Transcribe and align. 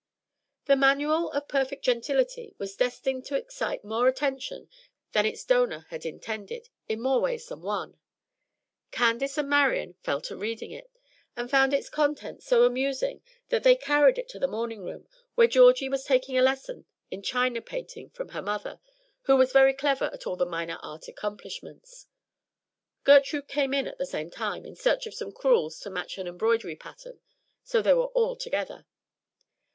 The 0.65 0.75
"Manual 0.75 1.29
of 1.31 1.47
Perfect 1.47 1.85
Gentility" 1.85 2.55
was 2.57 2.75
destined 2.75 3.23
to 3.25 3.35
excite 3.35 3.83
more 3.85 4.07
attention 4.07 4.67
than 5.11 5.27
its 5.27 5.43
donor 5.43 5.85
had 5.91 6.07
intended, 6.07 6.69
in 6.89 6.99
more 7.03 7.19
ways 7.21 7.45
than 7.45 7.61
one. 7.61 7.99
Candace 8.89 9.37
and 9.37 9.47
Marian 9.47 9.93
fell 10.01 10.19
to 10.21 10.35
reading 10.35 10.71
it, 10.71 10.89
and 11.35 11.51
found 11.51 11.71
its 11.71 11.87
contents 11.87 12.47
so 12.47 12.63
amusing 12.63 13.21
that 13.49 13.61
they 13.61 13.75
carried 13.75 14.17
it 14.17 14.27
to 14.29 14.39
the 14.39 14.47
morning 14.47 14.83
room, 14.83 15.07
where 15.35 15.45
Georgie 15.45 15.87
was 15.87 16.03
taking 16.03 16.35
a 16.35 16.41
lesson 16.41 16.85
in 17.11 17.21
china 17.21 17.61
painting 17.61 18.09
from 18.09 18.29
her 18.29 18.41
mother, 18.41 18.79
who 19.25 19.35
was 19.37 19.53
very 19.53 19.71
clever 19.71 20.05
at 20.11 20.25
all 20.25 20.35
the 20.35 20.47
minor 20.47 20.79
art 20.81 21.07
accomplishments. 21.09 22.07
Gertrude 23.03 23.47
came 23.47 23.71
in 23.71 23.85
at 23.87 23.99
the 23.99 24.07
same 24.07 24.31
time, 24.31 24.65
in 24.65 24.75
search 24.75 25.05
of 25.05 25.13
some 25.13 25.31
crewels 25.31 25.79
to 25.81 25.91
match 25.91 26.17
an 26.17 26.25
embroidery 26.25 26.75
pattern; 26.75 27.19
so 27.63 27.83
they 27.83 27.93
were 27.93 28.07
all 28.17 28.35
together. 28.35 28.87